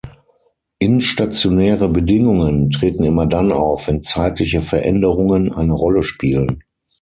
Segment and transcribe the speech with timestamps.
[0.79, 6.63] Instationäre Bedingungen treten immer dann auf, wenn zeitliche Veränderungen eine Rolle spielen.